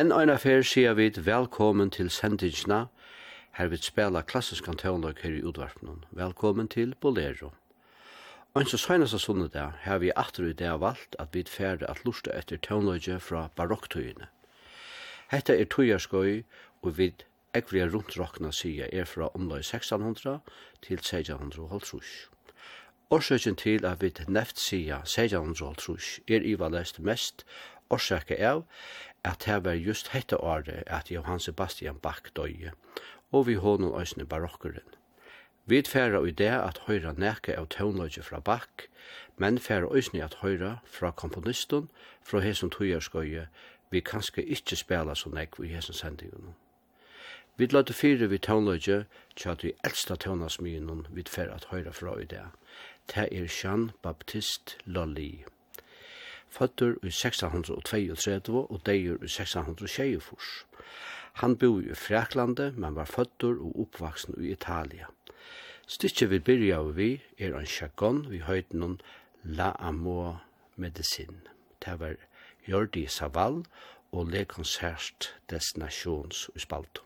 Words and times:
Enn 0.00 0.14
ein 0.16 0.30
affær 0.32 0.62
sier 0.64 0.94
vi 0.96 1.10
velkommen 1.26 1.90
til 1.92 2.08
sendingsna, 2.08 2.86
her 3.58 3.68
vi 3.68 3.76
spela 3.84 4.22
klassisk 4.24 4.68
antøvnlag 4.72 5.18
her 5.20 5.34
i 5.36 5.42
utvarpnen. 5.44 6.04
Velkommen 6.16 6.68
til 6.72 6.94
Bolero. 7.00 7.50
Og 8.54 8.70
så 8.70 8.78
søgnast 8.80 9.18
av 9.18 9.20
sunnedag 9.20 9.74
har 9.84 9.98
vi 10.00 10.12
atter 10.16 10.46
i 10.48 10.54
det 10.56 10.70
valgt 10.80 11.18
at 11.20 11.34
vi 11.36 11.42
færre 11.44 11.90
at 11.90 12.00
lusta 12.06 12.32
etter 12.32 12.56
tøvnløyge 12.64 13.18
fra 13.20 13.42
barokktøyene. 13.60 14.30
Hetta 15.34 15.58
er 15.58 15.68
tøyarskøy, 15.68 16.44
og 16.80 16.96
vi 16.96 17.10
ekvria 17.52 17.90
rundt 17.92 18.16
rokna 18.16 18.54
sier 18.56 18.88
er 18.92 19.04
fra 19.04 19.28
omlag 19.34 19.66
1600 19.66 20.38
til 20.80 20.96
1600. 20.96 22.00
Årsøkjen 23.10 23.56
til 23.56 23.84
at 23.84 24.00
vi 24.00 24.14
neft 24.28 24.58
sier 24.60 25.04
1600 25.04 26.24
er 26.30 26.48
ivalest 26.54 27.02
mest 27.04 27.44
årsøkje 27.90 28.38
av 28.46 28.64
at 29.24 29.42
det 29.46 29.64
var 29.64 29.72
just 29.72 30.08
hette 30.08 30.36
året 30.36 30.82
at 30.86 31.10
Johann 31.10 31.40
Sebastian 31.40 31.98
Bach 31.98 32.32
døye, 32.36 32.72
og 33.32 33.46
vi 33.46 33.54
hånden 33.54 34.00
øsne 34.00 34.26
barokkeren. 34.26 34.94
Vi 35.66 35.82
færa 35.82 36.24
i 36.26 36.30
det 36.30 36.50
at 36.50 36.80
høyra 36.86 37.12
neka 37.12 37.54
av 37.54 37.68
tøvnløyge 37.68 38.22
fra 38.22 38.40
Bach, 38.40 38.88
men 39.36 39.58
færa 39.58 39.92
øsne 39.94 40.24
at 40.24 40.34
høyra 40.42 40.78
fra 40.84 41.10
komponisten 41.10 41.90
fra 42.22 42.40
hesson 42.40 42.70
tøyerskøye, 42.70 43.46
vi 43.90 44.00
kanskje 44.00 44.42
ikkje 44.42 44.76
spela 44.76 45.14
så 45.14 45.30
nekv 45.30 45.62
vi 45.62 45.68
hesson 45.68 45.94
sendingen. 45.94 46.54
Vi 47.56 47.66
lade 47.66 47.92
fire 47.92 48.26
vi 48.26 48.38
tøvnløyge, 48.38 49.04
tja 49.36 49.54
vi 49.62 49.72
eldsta 49.84 50.16
tøvnasmyen 50.16 51.06
vi 51.10 51.24
færa 51.28 51.54
at 51.54 51.68
høyra 51.70 51.90
fra 51.90 52.18
i 52.20 52.24
det. 52.24 52.44
Det 53.14 53.28
er 53.32 53.48
Jean 53.64 53.90
Baptiste 54.02 54.76
Lolly 54.84 55.44
føtter 56.50 56.96
i 57.02 57.12
1632 57.12 58.64
og 58.70 58.82
deir 58.86 59.16
i 59.20 59.30
1624. 59.30 60.66
Han 61.42 61.56
bo 61.56 61.78
i 61.80 61.94
Freklande, 61.94 62.72
men 62.76 62.96
var 62.96 63.08
føtter 63.08 63.60
og 63.62 63.78
oppvaksen 63.86 64.34
i 64.42 64.50
Italia. 64.52 65.06
Stykket 65.86 66.30
vi 66.30 66.38
byrja 66.38 66.80
vi 66.94 67.10
er 67.38 67.54
en 67.58 67.66
sjagon 67.66 68.24
vi 68.30 68.42
høyden 68.46 68.98
La 69.44 69.72
Amor 69.78 70.42
Medicin. 70.76 71.40
Det 71.84 71.96
var 72.00 72.18
Jordi 72.68 73.06
Saval 73.06 73.64
og 74.12 74.26
Le 74.30 74.44
Concert 74.44 75.34
Destinations 75.50 76.50
i 76.54 76.58
Spalto. 76.58 77.02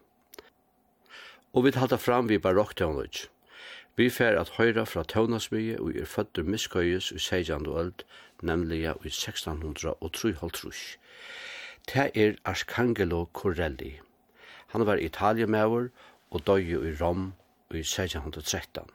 Og 1.55 1.65
vi 1.65 1.71
talte 1.71 1.99
fram 1.99 2.29
vi 2.29 2.39
barokk 2.39 2.75
Vi 3.97 4.11
fer 4.11 4.35
at 4.41 4.57
høyra 4.59 4.85
fra 4.85 5.05
Tøvnasmye 5.05 5.79
og 5.81 5.97
er 5.97 6.05
fødder 6.05 6.43
miskøyes 6.43 7.13
i 7.13 7.19
16. 7.19 7.67
øld 7.67 8.05
nemlig 8.45 8.85
i 8.85 9.11
1603. 9.11 10.99
Det 11.85 12.11
er 12.15 12.37
Arcangelo 12.45 13.25
Corelli. 13.33 14.01
Han 14.73 14.87
var 14.87 15.01
italiemauer 15.03 15.89
og 16.31 16.47
døye 16.47 16.81
i 16.89 16.95
Rom 17.01 17.33
i 17.71 17.83
1613. 17.83 18.89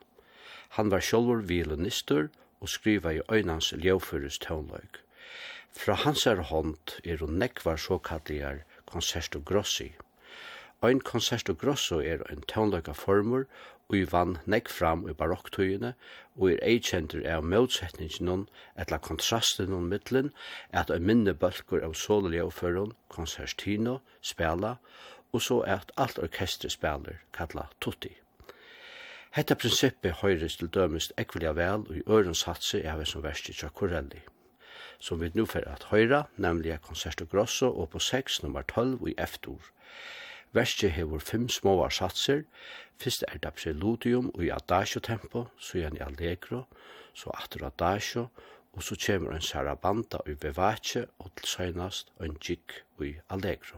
Han 0.78 0.92
var 0.92 1.01
sjølver 1.01 1.46
violinister 1.50 2.28
og 2.60 2.69
skriva 2.69 3.13
i 3.16 3.22
øynans 3.31 3.74
ljøføres 3.74 4.40
tøvnløg. 4.40 5.00
Fra 5.72 5.94
hans 5.94 6.25
er 6.28 6.42
hånd 6.50 7.00
er 7.06 7.22
hun 7.22 7.40
nekvar 7.40 7.78
såkalligar 7.78 8.63
konserto 8.86 9.40
grossi. 9.40 9.94
Ein 10.84 11.00
konserto 11.00 11.54
grosso 11.54 12.00
er 12.00 12.24
ein 12.30 12.42
tøvnløg 12.48 12.90
formur 12.96 13.46
og 13.89 14.12
vann 14.12 14.38
nekk 14.45 14.69
fram 14.69 15.07
i 15.09 15.13
barokktøyene, 15.18 15.95
og 16.38 16.51
er 16.51 16.59
eikjentur 16.71 17.24
av 17.25 17.44
motsetningen 17.44 18.45
etla 18.77 19.00
kontrasten 19.01 19.74
om 19.74 19.89
middelen, 19.89 20.30
at 20.69 20.94
ein 20.94 21.07
minne 21.09 21.33
bølgur 21.33 21.81
av 21.86 21.95
solelige 21.97 22.51
førun, 22.53 22.94
konsertino, 23.09 24.00
spela, 24.21 24.75
og 25.33 25.41
så 25.41 25.59
at 25.65 25.91
alt 25.97 26.19
orkester 26.21 26.69
spelar, 26.69 27.18
kalla 27.33 27.65
tutti. 27.81 28.13
Hetta 29.33 29.56
prinsippet 29.56 30.21
høyres 30.21 30.57
til 30.57 30.69
dømest 30.74 31.13
ekvilja 31.21 31.53
vel 31.57 31.86
og 31.86 31.97
i 31.97 32.06
ørens 32.09 32.45
hatse 32.50 32.81
er 32.81 32.97
vi 32.97 33.06
som 33.06 33.25
verst 33.25 33.50
i 33.50 33.53
Corelli, 33.74 34.21
som 35.00 35.21
vi 35.21 35.30
nu 35.33 35.45
fer 35.45 35.65
at 35.69 35.89
høyra, 35.89 36.24
nemlig 36.38 36.80
konserto 36.81 37.25
grosso 37.25 37.69
og 37.69 37.89
på 37.89 38.00
6 38.00 38.44
nummer 38.44 38.62
12 38.62 39.07
i 39.09 39.13
eftor. 39.18 39.62
Verste 40.54 40.90
hevur 40.90 41.19
fem 41.19 41.50
smáar 41.50 41.90
satsir. 41.90 42.44
Fyrst 42.98 43.24
er 43.28 43.38
det 43.38 43.54
preludium 43.54 44.31
og 44.34 44.44
i 44.44 44.50
adagio 44.50 45.00
tempo, 45.00 45.46
så 45.57 45.78
igjen 45.78 45.98
i 45.98 46.04
allegro, 46.04 46.63
så 47.13 47.30
atter 47.38 47.66
adagio, 47.66 48.28
og 48.74 48.84
så 48.84 48.96
kjemur 48.96 49.34
ein 49.34 49.42
sarabanda 49.42 50.18
i 50.25 50.36
vivace 50.42 51.06
og 51.19 51.31
til 51.36 51.48
seinast 51.48 52.12
ein 52.22 52.38
gig 52.40 52.81
i 53.01 53.16
allegro. 53.30 53.78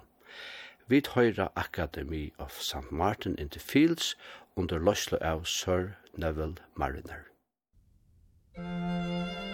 Vi 0.88 1.02
høyra 1.16 1.52
Academy 1.56 2.34
of 2.38 2.60
St. 2.60 2.92
Martin 2.92 3.36
in 3.38 3.50
the 3.50 3.60
Fields 3.60 4.18
under 4.56 4.78
løslo 4.78 5.18
av 5.22 5.46
Sir 5.46 5.96
Neville 6.18 6.56
Mariner. 6.76 7.32
Thank 8.54 9.46
you. 9.46 9.51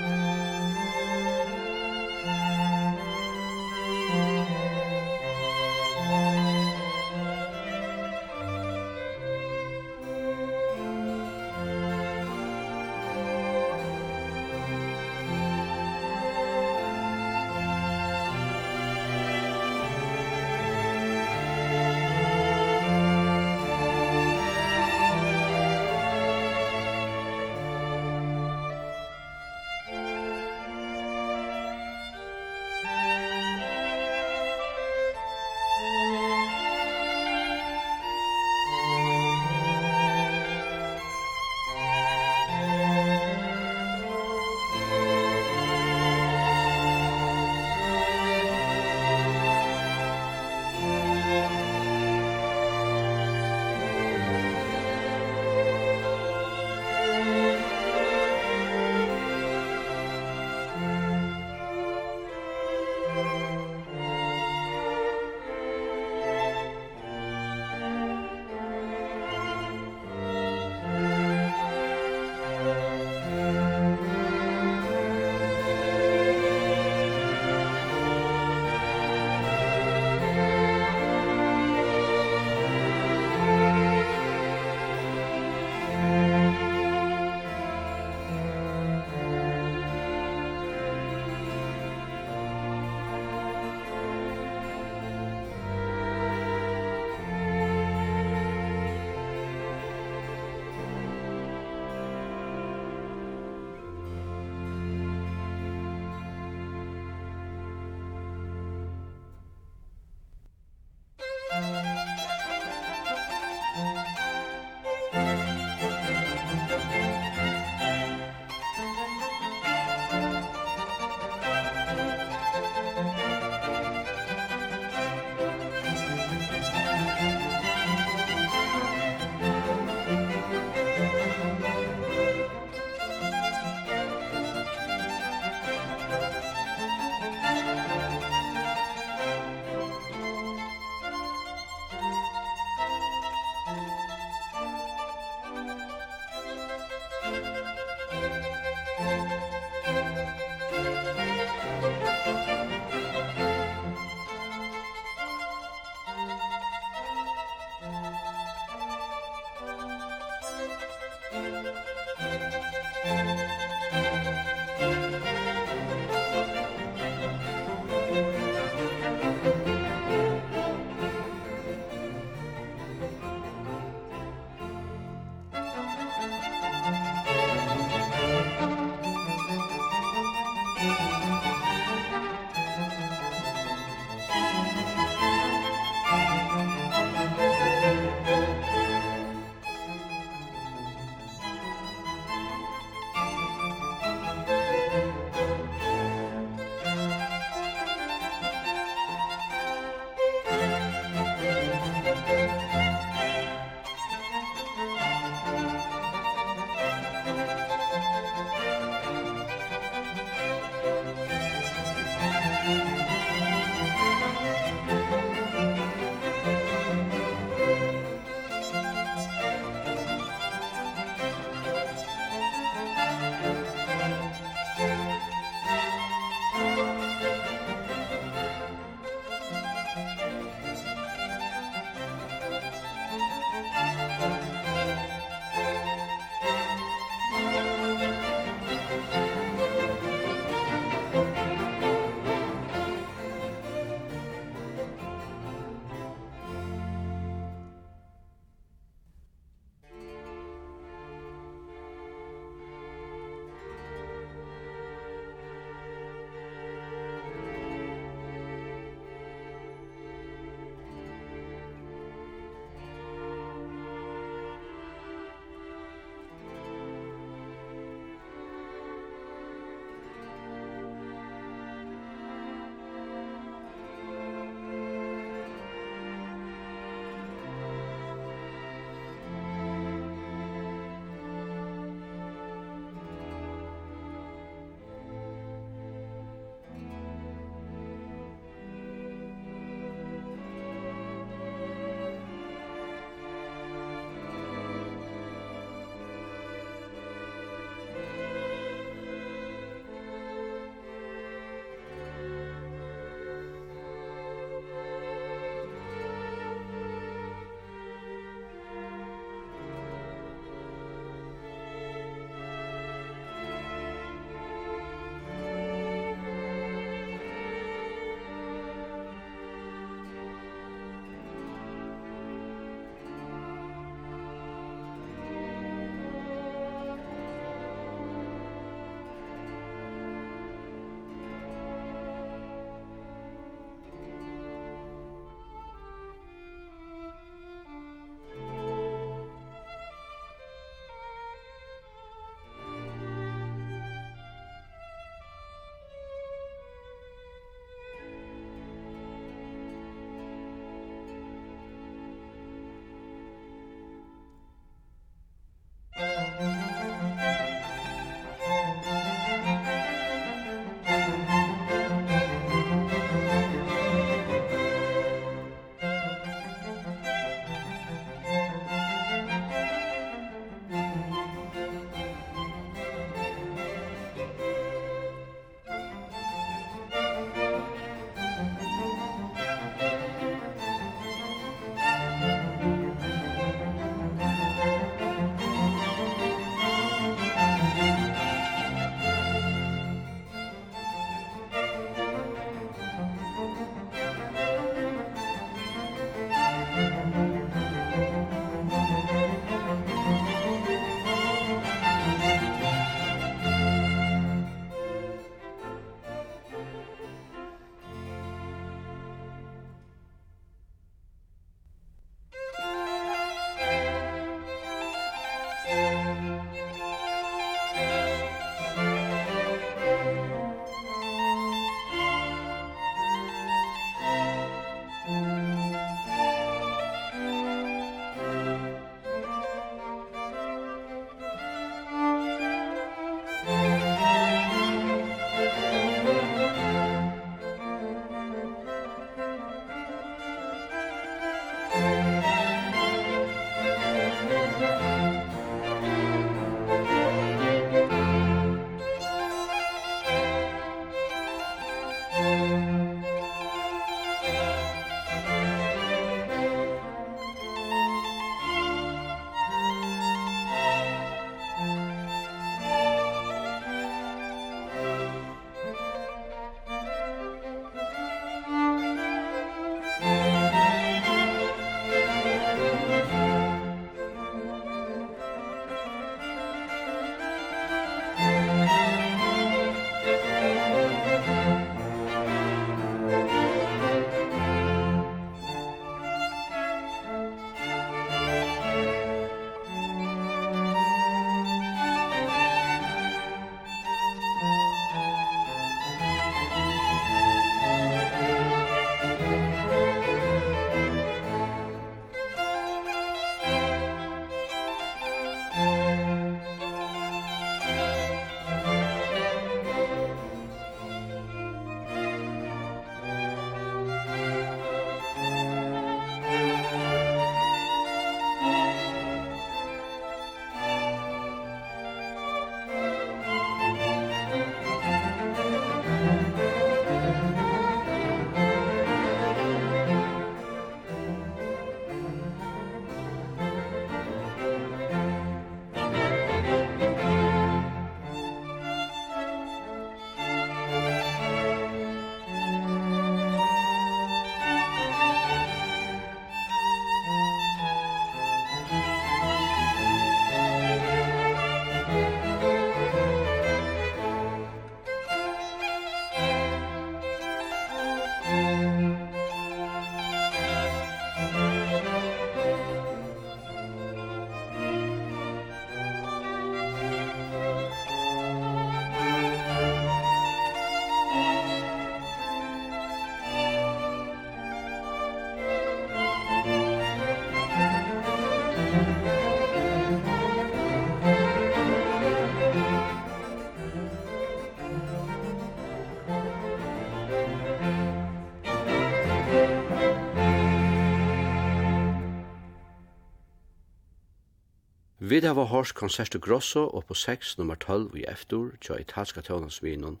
Vi 595.14 595.20
hava 595.22 595.44
hors 595.46 595.70
konsertu 595.78 596.18
Grosso 596.18 596.64
og 596.74 596.88
på 596.88 596.94
6 596.98 597.36
nummer 597.38 597.54
12 597.54 597.92
i 598.00 598.04
eftir 598.10 598.48
tja 598.58 598.80
italska 598.82 599.22
tjónansvinun 599.22 600.00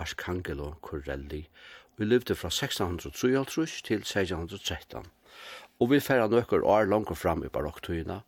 Arcangelo 0.00 0.70
Corelli. 0.80 1.42
Vi 1.98 2.06
levde 2.06 2.32
fra 2.34 2.48
1653 2.48 3.82
til 3.84 4.00
1613 4.00 5.10
og 5.80 5.90
vi 5.90 6.00
færa 6.00 6.30
nøkker 6.32 6.64
år 6.64 6.88
langt 6.88 7.12
fram 7.12 7.44
i 7.44 7.52
barokktøyina 7.52 8.22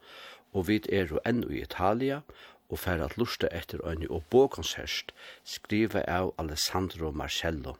og 0.52 0.68
vi 0.68 0.76
er 0.92 1.08
jo 1.14 1.22
enn 1.24 1.40
i 1.48 1.62
Italia 1.62 2.20
og 2.68 2.82
færa 2.84 3.08
at 3.08 3.16
lusta 3.16 3.48
etter 3.48 3.80
øyne 3.88 4.12
og 4.12 4.28
båkonsert 4.28 5.16
skriva 5.56 6.04
av 6.04 6.34
Alessandro 6.36 7.14
Marcello 7.16 7.78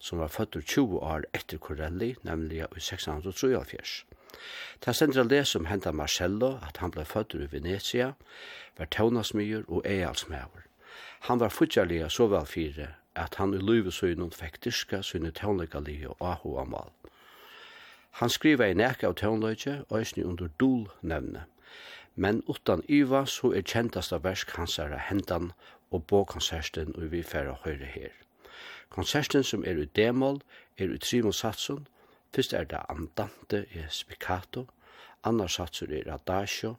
som 0.00 0.18
var 0.18 0.34
født 0.34 0.58
20 0.66 0.98
år 0.98 1.30
etter 1.32 1.62
Corelli, 1.62 2.16
nemlig 2.26 2.64
i 2.64 2.82
1673. 2.82 4.02
Ta 4.80 4.92
sendra 4.92 5.22
les 5.22 5.56
om 5.56 5.66
henta 5.66 5.92
Marcello, 5.92 6.58
at 6.62 6.76
han 6.76 6.90
blei 6.90 7.04
fødder 7.04 7.44
i 7.44 7.48
Venezia, 7.52 8.12
var 8.78 8.90
tøvnasmyr 8.90 9.64
og 9.68 9.82
eialsmæver. 9.86 10.66
Han 11.20 11.40
var 11.40 11.48
futjalega 11.48 12.08
så 12.08 12.26
vel 12.26 12.46
fire 12.46 12.88
at 13.14 13.34
han 13.38 13.54
i 13.54 13.62
løyvesøgnen 13.62 14.32
fikk 14.34 14.58
dyrka 14.64 15.02
sine 15.02 15.30
tøvnlegalige 15.30 16.08
og 16.08 16.16
ahoamal. 16.32 16.90
Han 18.20 18.30
skriva 18.30 18.66
i 18.70 18.74
nekka 18.78 19.08
av 19.10 19.14
tøvnløyge, 19.18 19.84
øysni 19.94 20.22
under 20.22 20.48
dul 20.60 20.88
nevne. 21.02 21.44
Men 22.14 22.42
utan 22.48 22.82
Iva 22.88 23.24
så 23.26 23.50
er 23.54 23.66
kjentasta 23.66 24.20
versk 24.22 24.52
hans 24.56 24.78
er 24.78 24.98
hendan 25.08 25.50
og 25.90 26.06
båkonserten 26.06 26.94
og 26.94 27.10
vi 27.12 27.22
færre 27.22 27.56
høyre 27.64 27.90
her. 27.90 28.12
Konserten 28.88 29.42
som 29.42 29.64
er 29.66 29.80
i 29.82 29.84
D-moll 29.84 30.40
er 30.78 30.94
i 30.94 30.98
Trimon 30.98 31.32
Satsun, 31.32 31.88
Fyrst 32.34 32.52
er 32.52 32.64
det 32.64 32.80
andante 32.88 33.64
i 33.70 33.84
spiccato, 33.90 34.66
annar 35.22 35.46
satsur 35.46 35.92
er 35.94 36.08
adagio, 36.12 36.74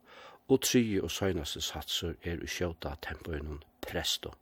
og 0.48 0.62
tri 0.62 1.00
og 1.00 1.12
søgnaste 1.12 1.62
satsur 1.62 2.18
er 2.24 2.44
i 2.44 2.48
sjåta 2.48 2.92
tempoinun 3.02 3.64
presto. 3.82 4.34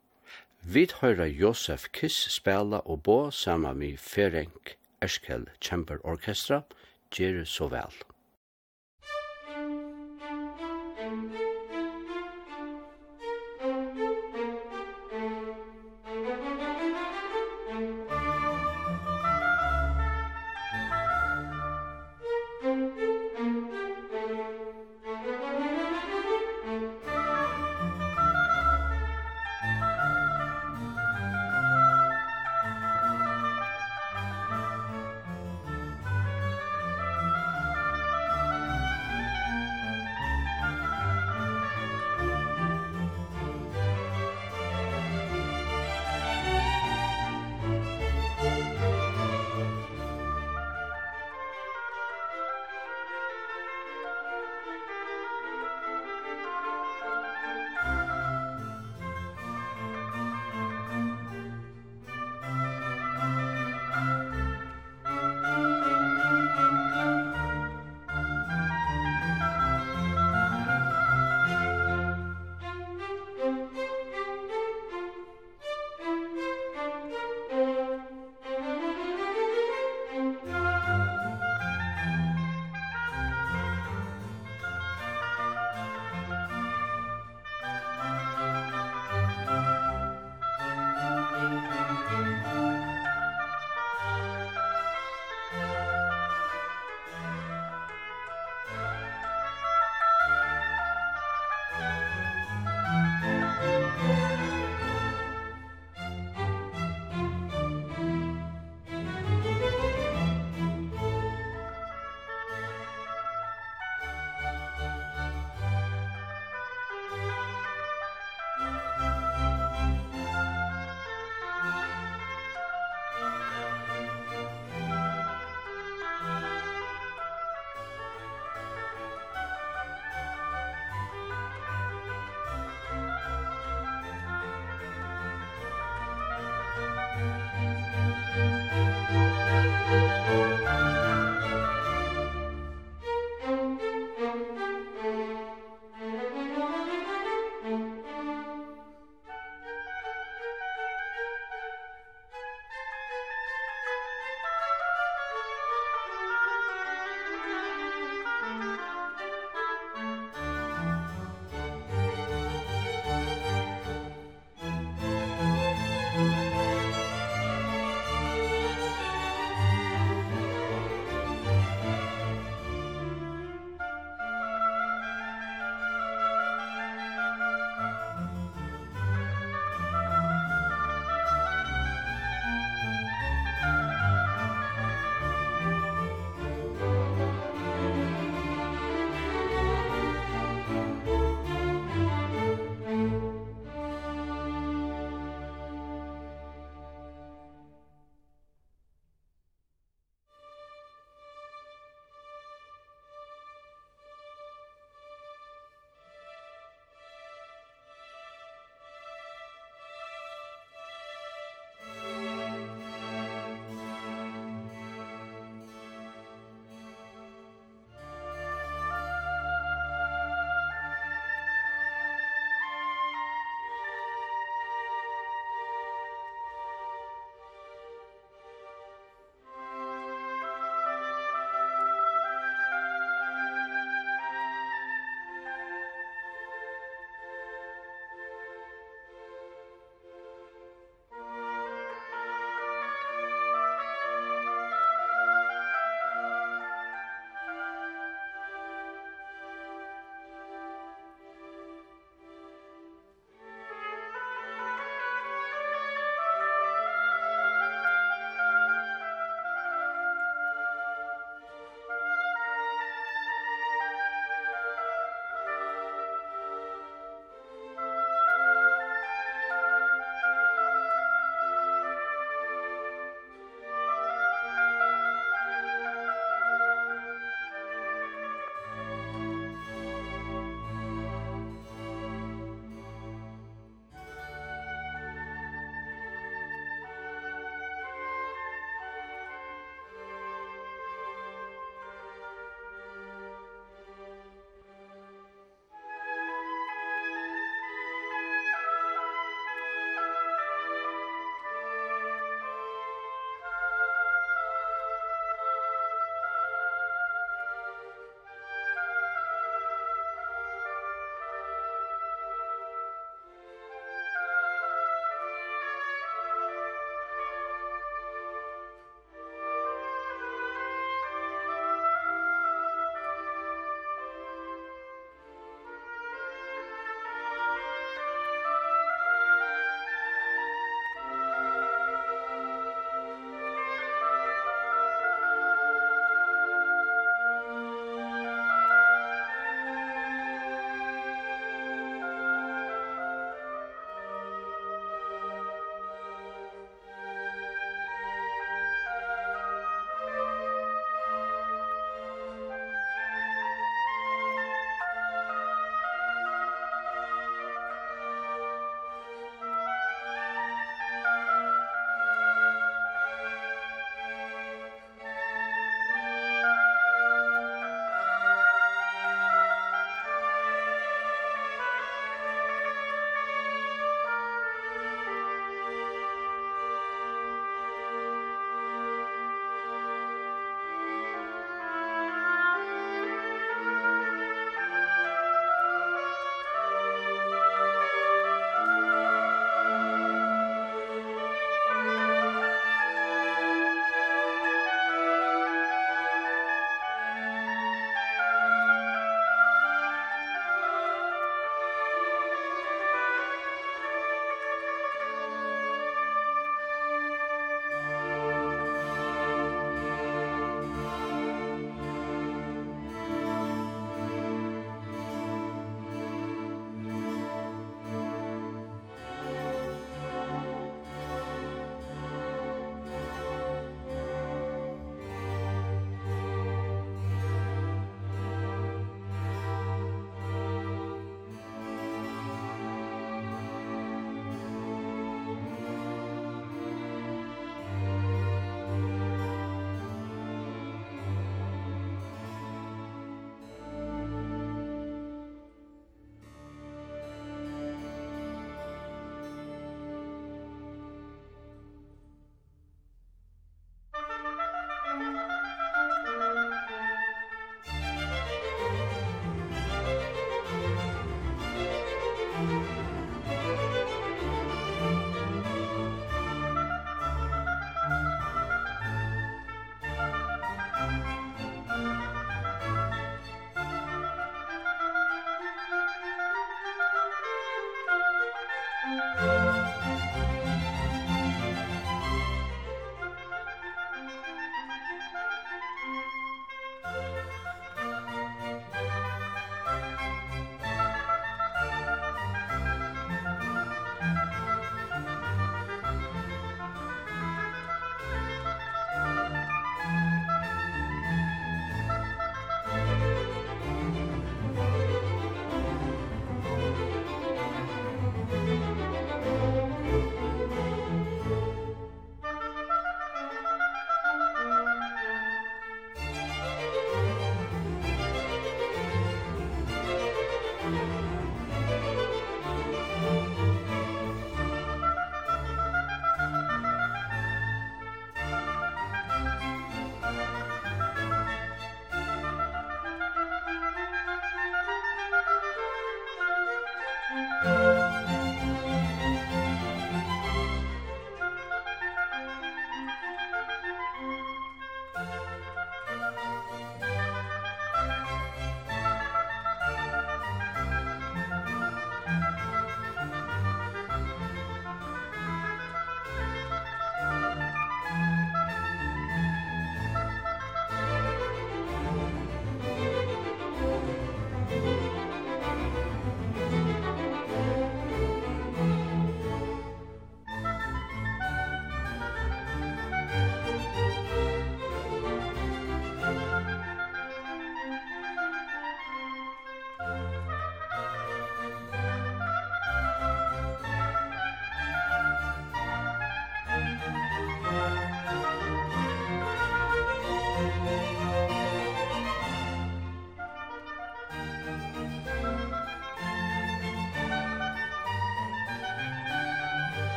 Vi 0.63 0.88
høyra 1.02 1.28
Josef 1.28 1.86
Kiss 1.93 2.32
spela 2.34 2.82
og 2.86 3.04
bo 3.04 3.32
saman 3.32 3.78
med 3.78 3.97
Ferenc 3.97 4.73
Erskel 5.02 5.45
Chamber 5.62 5.97
Orchestra, 6.04 6.62
gjør 7.12 7.43
så 7.45 7.67
vel. 7.67 7.93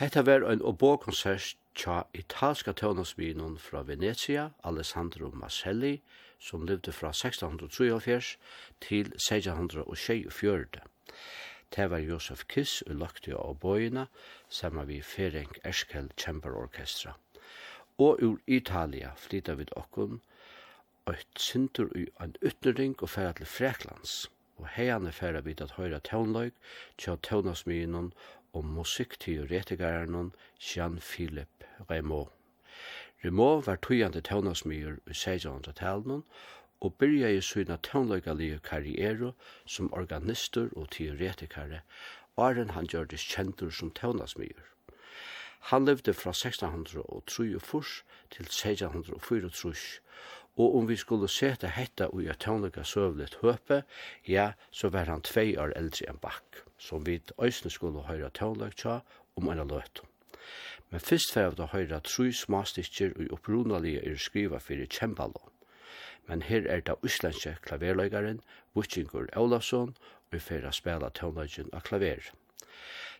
Hetta 0.00 0.22
var 0.22 0.46
ein 0.48 0.62
obo-konsert 0.64 1.58
tja 1.76 2.06
italska 2.16 2.72
tøvnarsvinen 2.72 3.58
fra 3.60 3.82
Venezia, 3.84 4.46
Alessandro 4.64 5.28
Maselli, 5.36 5.98
som 6.38 6.64
levde 6.64 6.94
fra 6.96 7.10
1673 7.12 8.38
til 8.80 9.10
1624. 9.18 10.80
Det 11.76 11.90
var 11.90 11.98
Josef 11.98 12.46
Kiss 12.48 12.80
og 12.86 12.96
lagte 13.02 13.36
av 13.36 13.60
bøyene, 13.60 14.06
sammen 14.48 14.88
vi 14.88 15.02
Ferenc 15.04 15.60
Erskel 15.64 16.08
Chamber 16.16 16.56
Orchestra. 16.56 17.12
Og 17.98 18.24
ur 18.24 18.40
Italia 18.46 19.12
flytta 19.20 19.60
vi 19.60 19.68
okkum 19.76 20.22
eitt 21.12 21.44
sintur 21.50 21.92
i 21.92 22.08
ein 22.16 22.38
ytnering 22.40 22.96
og 23.02 23.12
færa 23.18 23.36
til 23.36 23.52
Freklands. 23.52 24.30
Og 24.60 24.68
heian 24.68 25.06
er 25.06 25.12
færa 25.12 25.40
at 25.44 25.76
høyra 25.76 26.00
tøvnløyk, 26.04 26.54
tja 26.96 27.16
tøvnarsminen 27.16 28.12
og 28.52 28.64
musikkteoretikeren 28.64 30.32
Jean-Philippe 30.60 31.66
Rameau. 31.90 32.28
Rameau 33.24 33.60
var 33.60 33.76
tøyande 33.76 34.20
tøvnasmyr 34.20 34.96
i 35.06 35.12
1600-talen 35.12 36.22
og 36.80 36.94
byrja 36.94 37.28
i 37.28 37.40
syna 37.40 37.76
tøvnløygalige 37.76 38.58
karriere 38.58 39.32
som 39.66 39.92
organister 39.92 40.68
og 40.76 40.90
teoretikare, 40.90 41.80
åren 42.36 42.70
han 42.70 42.86
gjørtes 42.86 43.26
kjentur 43.34 43.70
som 43.70 43.90
tøvnasmyr. 43.90 44.64
Han 45.60 45.84
levde 45.84 46.14
fra 46.14 46.30
1603 46.30 47.44
til 48.30 48.44
1604, 48.44 49.50
og 50.56 50.76
om 50.76 50.88
vi 50.88 50.96
skulle 50.96 51.28
sete 51.28 51.68
hetta 51.76 52.08
ui 52.08 52.26
a 52.28 52.32
tøvnløyga 52.32 52.84
søvlet 52.84 53.38
høpe, 53.44 53.82
ja, 54.28 54.52
så 54.70 54.88
var 54.88 55.04
han 55.12 55.22
tvei 55.22 55.58
år 55.60 55.76
eldre 55.76 56.08
enn 56.08 56.18
Bach 56.24 56.64
som 56.80 57.06
vi 57.06 57.20
øysene 57.42 57.70
skulle 57.70 58.02
høyre 58.08 58.30
tåløk 58.30 58.76
tja 58.76 59.00
om 59.36 59.48
en 59.52 59.68
løt. 59.68 60.00
Men 60.90 61.00
fyrst 61.00 61.32
fyrir 61.32 61.56
vi 61.58 61.66
høyra 61.72 62.00
tru 62.00 62.30
smastikker 62.32 63.12
og 63.16 63.34
opprunalige 63.36 64.04
er 64.10 64.16
skriva 64.16 64.58
fyrir 64.58 64.86
kjembalå. 64.86 65.50
Men 66.26 66.42
her 66.42 66.66
er 66.66 66.80
det 66.80 66.96
uslenske 67.02 67.56
klaverløygaren, 67.62 68.40
Butchingur 68.74 69.26
Olavsson, 69.36 69.94
og 70.24 70.32
vi 70.32 70.38
får 70.38 70.70
spela 70.70 71.08
tåløkken 71.08 71.70
av 71.72 71.84
klaver. 71.86 72.32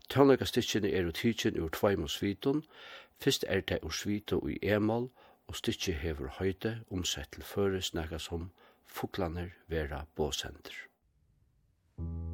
Tåløkastikkene 0.09 0.91
er 0.91 1.07
utidkjen 1.07 1.61
ur 1.61 1.69
tveimus 1.69 2.17
svitun, 2.19 2.65
fyrst 3.21 3.45
er 3.49 3.61
det 3.61 3.79
ur 3.83 3.95
svito 3.95 4.41
i 4.49 4.59
emal, 4.63 5.11
og 5.47 5.57
stikje 5.57 5.95
hever 5.95 6.31
høyde 6.39 6.79
omsett 6.91 7.33
til 7.35 7.43
føres 7.43 7.93
snakka 7.93 8.19
som 8.19 8.51
fuklaner 8.87 9.51
vera 9.69 10.05
båsender. 10.17 10.87
Musik 11.99 12.30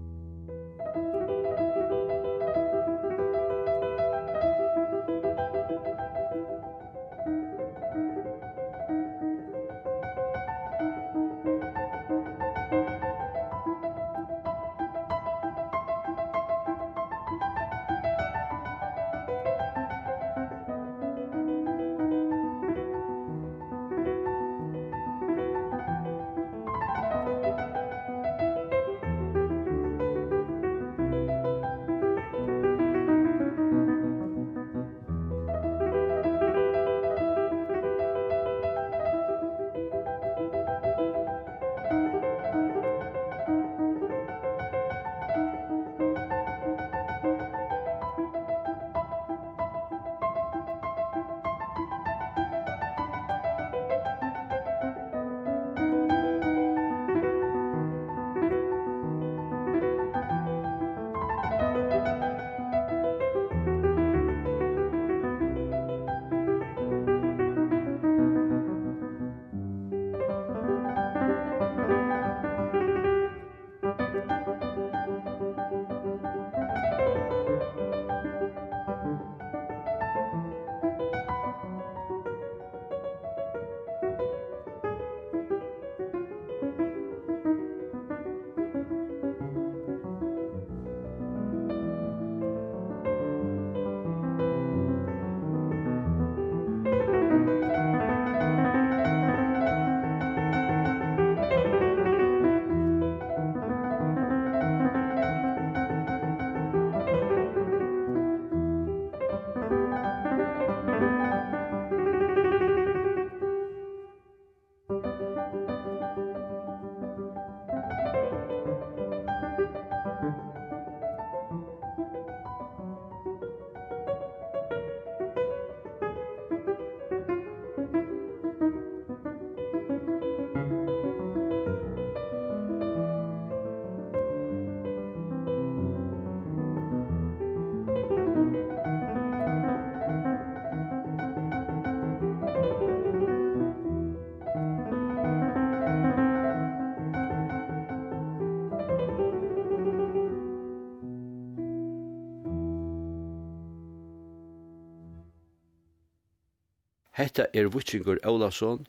Hetta 157.16 157.46
er 157.54 157.68
Witchinger 157.68 158.18
Olavsson, 158.24 158.86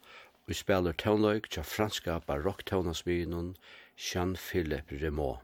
og 0.47 0.55
spelar 0.55 0.91
tónleik 0.91 1.45
til 1.47 1.63
franska 1.63 2.17
barokk-tånasmyen 2.27 3.55
Jean-Philippe 3.97 4.99
Rameau. 5.03 5.37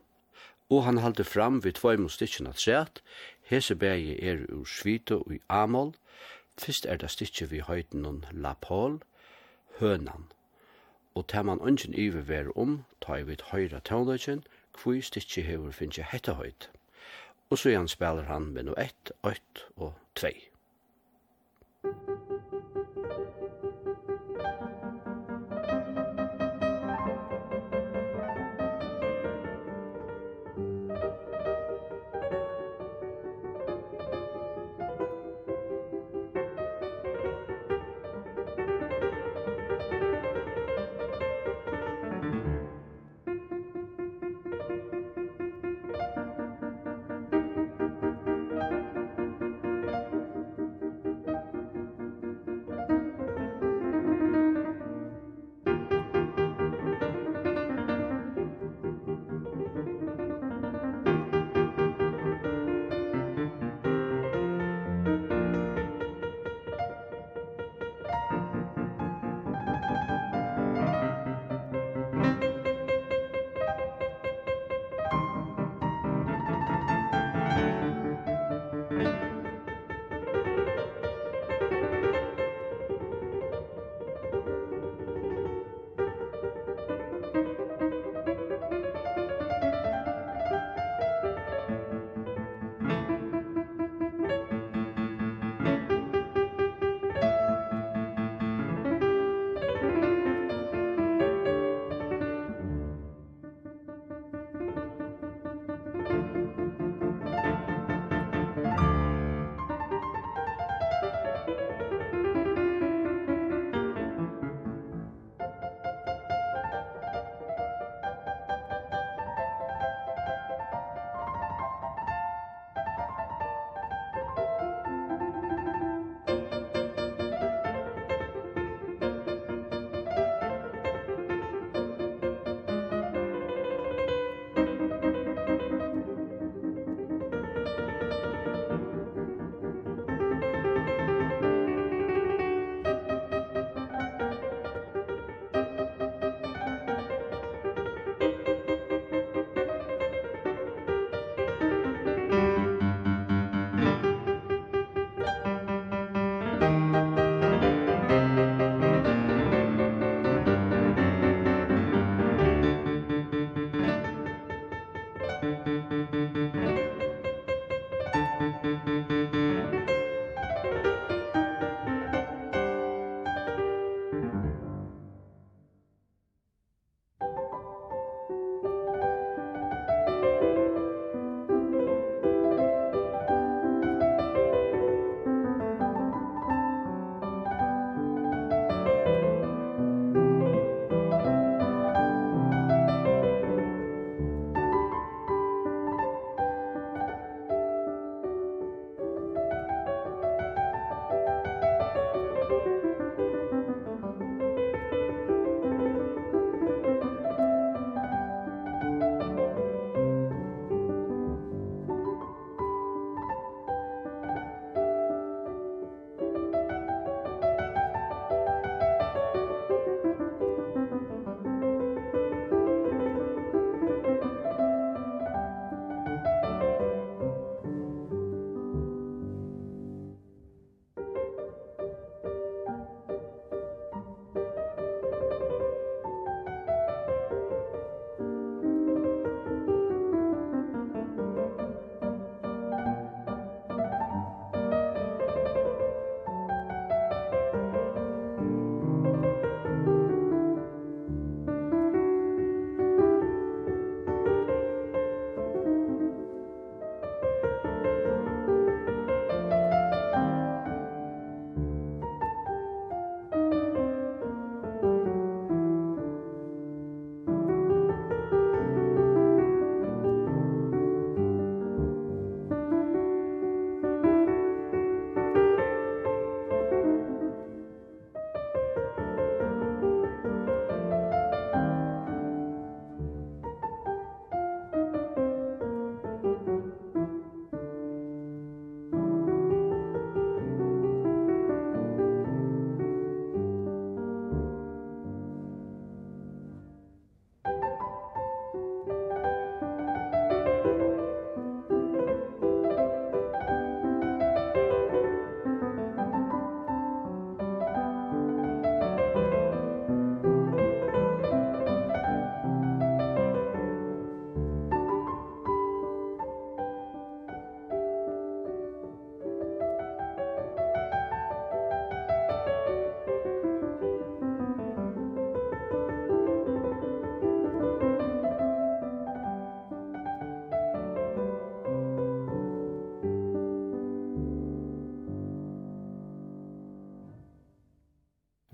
Og 0.69 0.83
han 0.83 0.97
halde 0.97 1.23
fram 1.23 1.61
við 1.63 1.77
tveim 1.79 2.09
stikkjene 2.11 2.51
at 2.51 2.59
sett, 2.59 2.99
hese 3.47 3.79
bægi 3.79 4.19
er 4.19 4.43
ur 4.51 4.67
svito 4.67 5.21
og 5.21 5.31
i 5.37 5.39
amol, 5.47 5.95
fyrst 6.59 6.83
er 6.85 6.99
det 6.99 7.13
stikje 7.15 7.47
vi 7.55 7.63
høyten 7.63 8.25
La 8.31 8.53
Paul, 8.59 8.99
hønan. 9.79 10.27
Og 11.15 11.27
tar 11.27 11.47
man 11.47 11.63
ungen 11.63 11.95
iverver 11.95 12.51
om, 12.57 12.83
tar 12.99 13.23
vi 13.23 13.39
høyra 13.51 13.79
tónleikin, 13.79 14.43
kvui 14.73 14.99
stikje 14.99 15.47
hever 15.47 15.71
finnje 15.71 16.03
hetta 16.03 16.35
høyt. 16.35 16.67
Og 17.49 17.57
så 17.57 17.69
igjen 17.69 17.87
spelar 17.87 18.27
han 18.27 18.51
med 18.51 18.67
no 18.67 18.75
1, 18.75 19.15
8 19.23 19.71
og 19.77 19.93
2. 20.15 20.52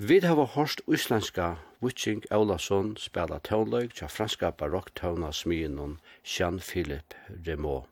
Vi 0.09 0.19
har 0.19 0.45
hørt 0.45 0.81
uslandska 0.87 1.55
Witching 1.83 2.23
Olason 2.31 2.95
spela 2.97 3.37
tånløyg 3.45 3.91
til 3.93 4.09
franska 4.09 4.49
barokktåna 4.49 5.29
smien 5.31 5.99
Jean-Philippe 6.25 7.13
Remo. 7.47 7.83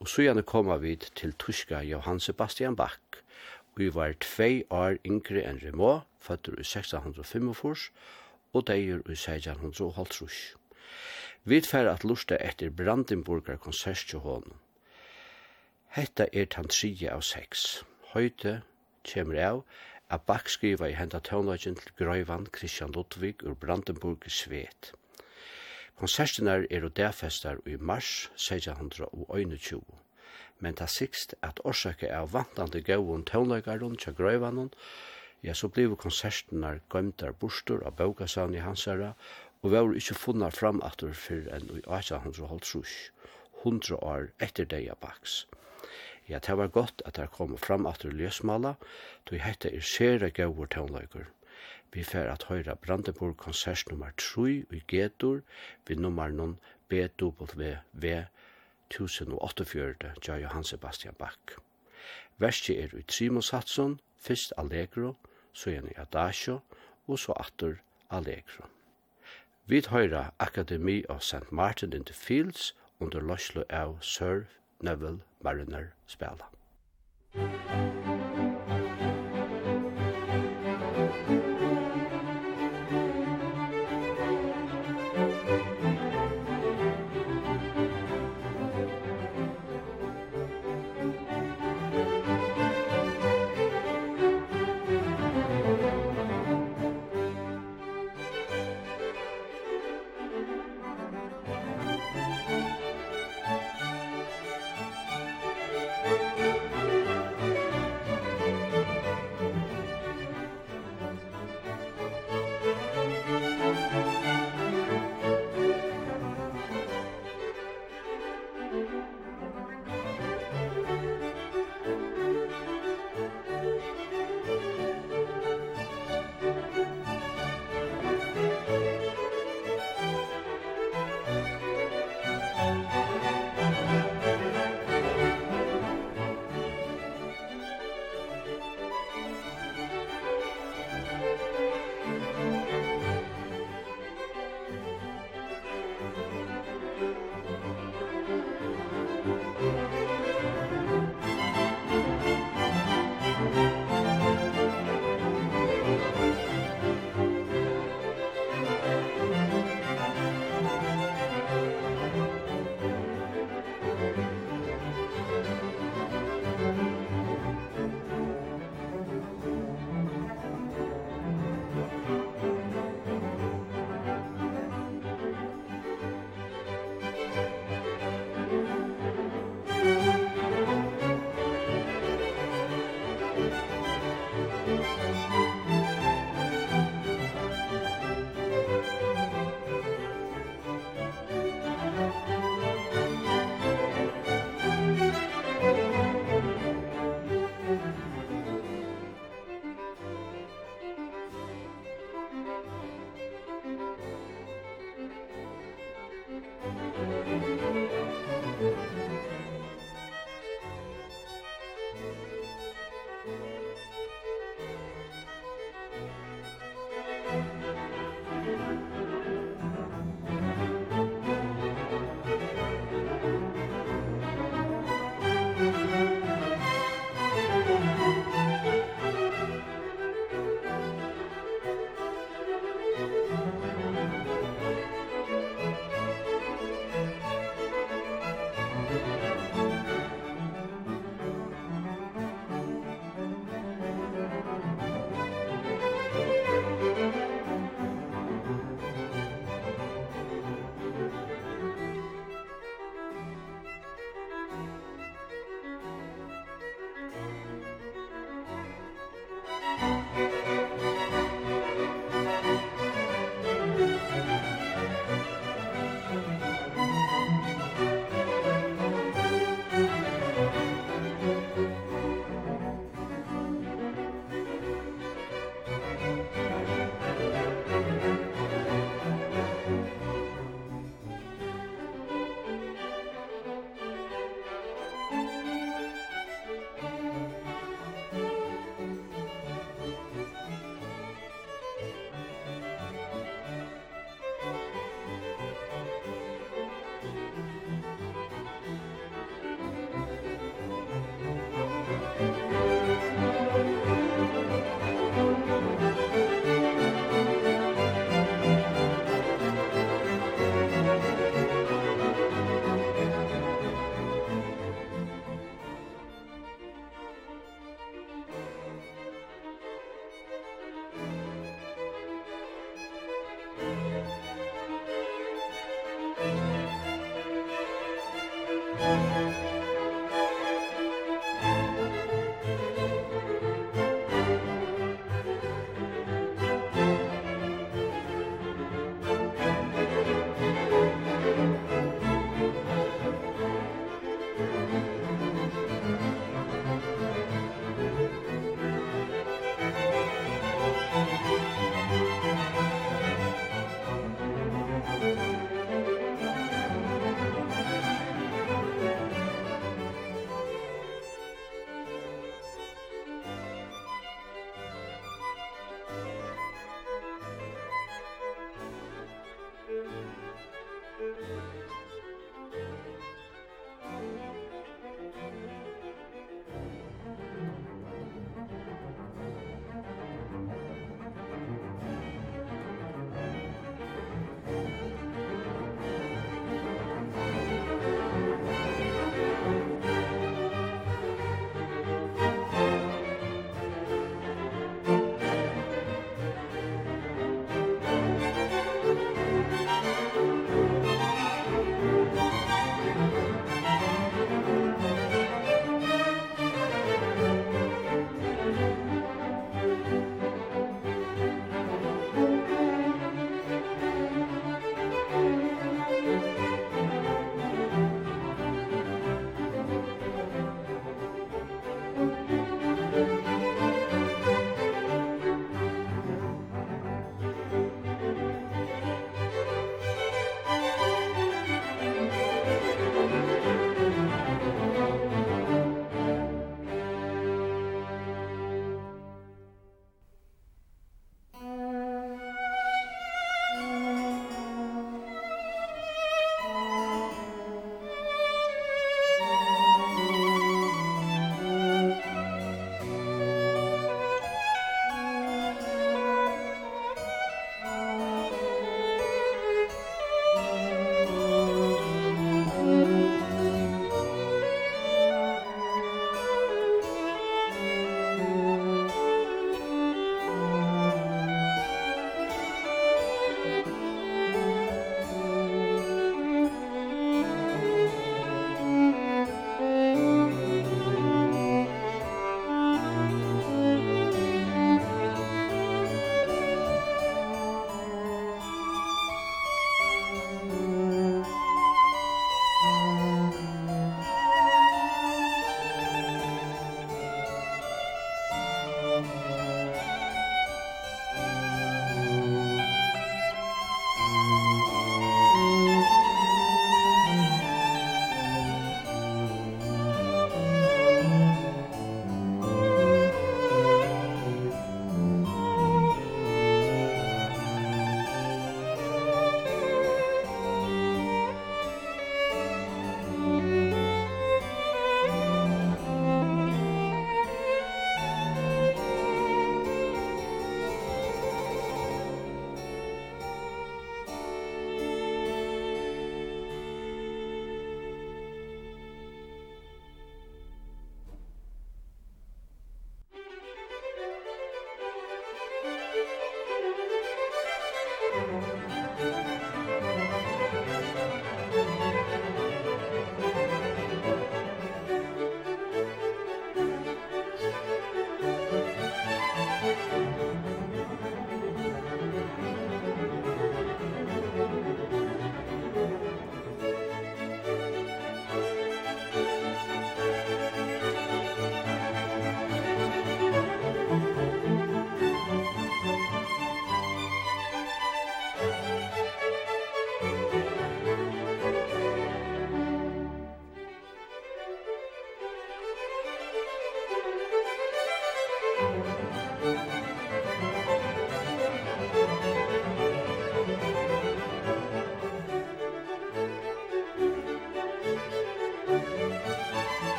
Og 0.00 0.08
så 0.08 0.22
gjerne 0.22 0.42
koma 0.42 0.78
vi 0.80 0.94
til 0.96 1.34
tyska 1.36 1.82
Johann 1.82 2.20
Sebastian 2.20 2.76
Bach. 2.76 3.20
Vi 3.76 3.90
var 3.94 4.16
tvei 4.20 4.64
år 4.70 4.96
yngre 5.04 5.44
enn 5.44 5.60
Remo, 5.60 6.00
føtter 6.20 6.56
i 6.56 6.64
1645, 6.64 7.92
og 8.52 8.66
deir 8.66 9.04
i 9.04 9.12
1650. 9.12 10.56
Vi 11.44 11.60
tfer 11.60 11.92
at 11.92 12.04
lusta 12.04 12.40
etter 12.40 12.70
Brandenburger 12.70 13.60
konsert 13.60 14.08
til 14.08 14.24
hånden. 14.24 14.56
Hetta 15.86 16.32
er 16.32 16.48
tan 16.48 16.72
av 17.12 17.20
seks. 17.20 17.84
Høyte 18.14 18.62
kjemur 19.04 19.36
av 19.36 19.64
a 20.10 20.18
bakskriva 20.18 20.88
i 20.90 20.96
henda 20.98 21.20
tøvnløgjen 21.26 21.76
til 21.78 21.92
grøyvan 21.98 22.48
Christian 22.56 22.92
Ludvig 22.96 23.44
ur 23.46 23.54
Brandenburg 23.54 24.26
i 24.26 24.32
Svet. 24.34 24.92
Konsertinar 26.00 26.66
er 26.70 26.84
og 26.88 26.96
derfestar 26.96 27.60
i 27.66 27.76
mars 27.76 28.30
1621, 28.34 29.84
men 30.58 30.74
ta 30.80 30.88
sikst 30.90 31.34
at 31.46 31.60
orsake 31.64 32.10
av 32.10 32.32
vantande 32.34 32.82
gauon 32.82 33.22
tøvnløgaren 33.28 33.96
til 34.00 34.16
grøyvanon, 34.18 34.72
ja, 35.42 35.54
så 35.54 35.68
blivu 35.68 35.96
konsertinar 35.96 36.80
gøymdar 36.90 37.32
bostur 37.32 37.86
av 37.86 37.96
baukasan 38.00 38.54
i 38.54 38.64
hansara, 38.64 39.14
og 39.62 39.74
var 39.76 39.94
ikkje 39.94 40.16
funna 40.16 40.50
fram 40.50 40.80
atur 40.82 41.14
fyrir 41.14 41.52
enn 41.54 41.70
i 41.76 41.84
1800 41.84 42.84
100 43.62 43.96
år 44.00 44.30
etter 44.40 44.64
deia 44.64 44.96
baks. 45.00 45.44
Ja, 46.30 46.38
det 46.38 46.56
var 46.56 46.68
godt 46.68 47.02
at 47.06 47.16
det 47.16 47.30
kom 47.34 47.56
fram 47.58 47.86
at 47.86 48.02
du 48.02 48.08
løsmala, 48.08 48.74
du 49.26 49.34
hette 49.36 49.70
er 49.74 49.80
sere 49.82 50.30
gauur 50.30 50.68
tånløyker. 50.70 51.24
Vi 51.92 52.04
fer 52.06 52.30
at 52.30 52.44
høyra 52.46 52.74
Brandenburg 52.74 53.36
konsert 53.36 53.90
nummer 53.90 54.10
3 54.16 54.44
i 54.70 54.82
G-dur, 54.92 55.40
vi 55.88 55.94
nummer 55.94 56.30
noen 56.30 56.52
BWV 56.88 58.04
1048 58.90 60.12
ja 60.28 60.36
Johann 60.36 60.64
Sebastian 60.64 61.14
Bach. 61.18 61.58
Verste 62.38 62.78
er 62.78 62.94
i 62.94 63.02
Trimosatson, 63.02 63.98
fyrst 64.16 64.54
Allegro, 64.56 65.16
så 65.52 65.70
igjen 65.70 65.90
i 65.90 65.98
Adagio, 65.98 66.60
og 67.08 67.18
så 67.18 67.34
atter 67.42 67.74
Allegro. 68.10 68.70
Vi 69.66 69.82
høyra 69.88 70.30
Akademi 70.38 71.02
of 71.08 71.22
St. 71.22 71.50
Martin 71.50 71.92
in 71.92 72.04
the 72.04 72.14
Fields 72.14 72.74
under 73.00 73.20
løslo 73.20 73.66
av 73.70 73.98
Sir 74.00 74.46
Neville 74.82 75.18
Mariner 75.42 75.92
spela. 76.06 76.46
Musik 77.34 78.19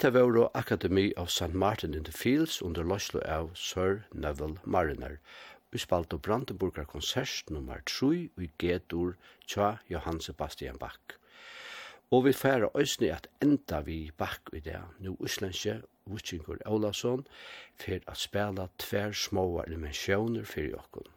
Hetta 0.00 0.18
var 0.18 0.50
Academy 0.54 1.12
of 1.16 1.28
St. 1.28 1.52
Martin 1.52 1.94
in 1.94 2.04
the 2.04 2.12
Fields 2.12 2.62
under 2.62 2.82
Loslo 2.82 3.20
av 3.20 3.50
Sir 3.54 4.04
Neville 4.14 4.56
Mariner. 4.64 5.18
Vi 5.70 5.78
spalte 5.78 6.16
Brandenburger 6.16 6.84
konsert 6.84 7.50
nummer 7.50 7.82
3 7.84 8.30
i 8.38 8.48
G-dur 8.58 9.16
tja 9.46 9.76
Johann 9.90 10.20
Sebastian 10.20 10.78
Bach. 10.78 11.18
Og 12.10 12.24
vi 12.24 12.32
færa 12.32 12.70
òsni 12.72 13.10
at 13.12 13.28
enda 13.42 13.82
vi 13.84 14.10
Bach 14.16 14.40
i 14.52 14.60
det. 14.60 14.80
Nu 15.00 15.16
Íslandse, 15.20 15.82
Vuchingur 16.06 16.56
Olason, 16.66 17.26
fyr 17.76 18.00
at 18.06 18.16
spela 18.16 18.68
tver 18.78 19.12
småa 19.12 19.66
dimensjoner 19.68 20.44
fyrir 20.44 20.70
jokkun. 20.78 21.12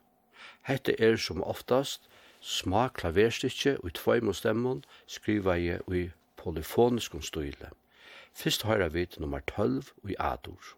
Hette 0.68 1.00
er 1.00 1.16
som 1.16 1.44
oftast 1.44 2.10
små 2.42 2.90
klaverstykje 2.90 3.78
og 3.78 3.96
i 3.96 4.34
stemmon 4.34 4.84
skriva 5.08 5.56
jeg 5.56 5.80
i 5.88 6.10
polyfoniskon 6.36 7.22
style. 7.22 7.72
Fyrst 8.34 8.64
høyra 8.66 8.88
vi 8.88 9.08
nummer 9.20 9.40
12 9.40 9.84
i 10.10 10.16
Adur. 10.20 10.74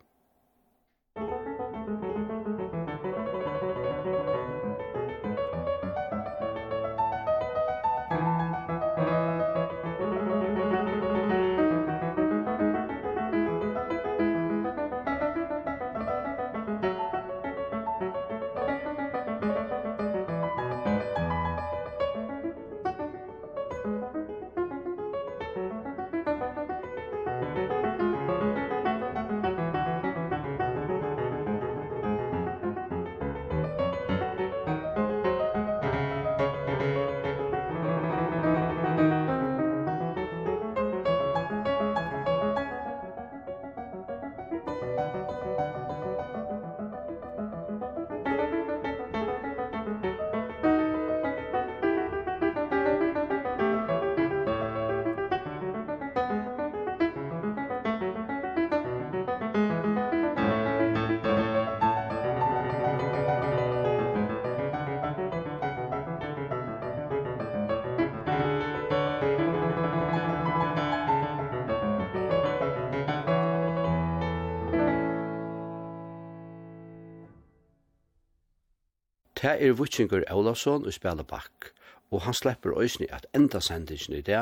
Ta 79.45 79.51
er 79.61 79.75
Vitsinger 79.77 80.23
Olavsson 80.33 80.87
og 80.89 80.93
spela 80.95 81.21
bakk, 81.21 81.67
og 82.09 82.23
han 82.25 82.33
slipper 82.33 82.79
øysni 82.81 83.05
at 83.13 83.27
enda 83.37 83.59
sendingen 83.61 84.15
i 84.17 84.21
det, 84.25 84.39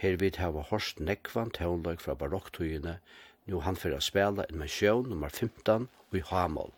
her 0.00 0.14
vidt 0.16 0.38
hava 0.40 0.62
Horst 0.70 1.00
Nekvan 1.00 1.50
tøvnløg 1.50 2.00
fra 2.00 2.14
barokktøyene, 2.14 2.94
nu 3.46 3.60
han 3.60 3.76
fyrir 3.76 3.98
a 3.98 4.00
spela 4.00 4.46
en 4.48 4.62
mensjøn 4.62 5.10
nummer 5.10 5.28
15 5.28 5.84
og 6.10 6.16
i 6.16 6.22
Hamol. 6.30 6.72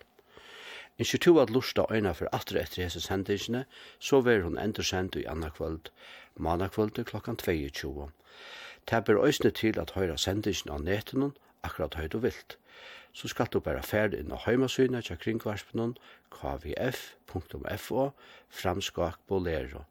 En 0.99 1.07
22 1.07 1.43
at 1.43 1.55
lusta 1.55 1.85
øyna 1.91 2.17
for 2.19 2.35
atre 2.35 2.65
etter 2.65 2.83
hese 2.83 3.01
sendingene, 3.01 3.65
så 3.99 4.21
ver 4.21 4.43
hun 4.43 4.59
endur 4.59 4.83
sendt 4.83 5.15
i 5.15 5.25
anna 5.25 5.53
kvöld, 5.61 5.95
manna 6.37 6.67
kvöld 6.67 6.99
klokkan 7.05 7.37
22. 7.37 8.11
Det 8.91 9.05
ber 9.05 9.23
øysni 9.25 9.51
til 9.51 9.79
at 9.79 9.95
høyra 9.95 10.17
sendingen 10.17 10.75
av 10.75 10.83
netenon 10.83 11.37
akkurat 11.63 11.95
høyt 11.95 12.19
og 12.19 12.27
vilt 12.27 12.59
så 13.13 13.29
skal 13.29 13.47
du 13.53 13.61
bare 13.61 13.83
fære 13.83 14.19
inn 14.21 14.33
og 14.33 14.45
heimasynet 14.47 15.05
til 15.05 15.19
kringvarspen 15.21 15.97
kvf.fo 16.33 18.07
framskak 18.49 19.19
bolero. 19.29 19.85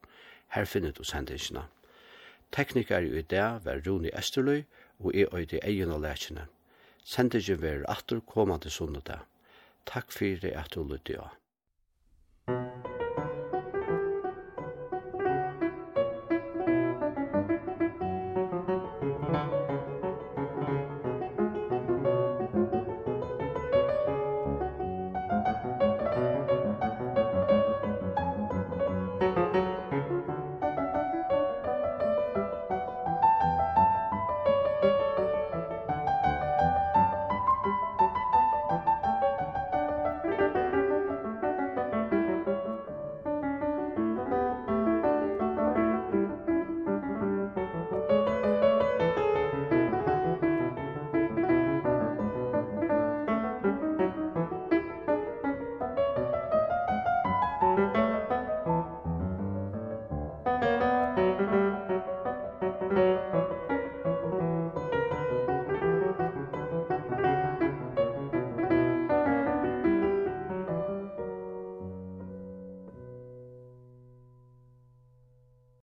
Her 0.52 0.66
finner 0.66 0.92
du 0.92 1.04
sendingene. 1.04 1.68
Teknikar 2.52 3.00
i 3.00 3.22
dag 3.22 3.66
var 3.66 3.82
Rune 3.88 4.12
Esterløy 4.18 4.64
og 5.00 5.14
jeg 5.16 5.34
øyde 5.34 5.60
egen 5.64 5.92
og 5.92 6.02
lærkene. 6.02 6.48
Sendingen 7.04 7.62
var 7.62 7.86
atter 7.88 8.20
kommande 8.20 8.70
sundag. 8.70 9.22
Takk 9.86 10.12
for 10.12 10.42
det 10.42 10.54
at 10.56 10.74
du 10.76 10.84
lytte 10.84 11.18
av. 11.18 13.01